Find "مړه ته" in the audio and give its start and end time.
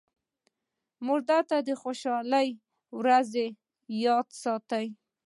1.05-1.57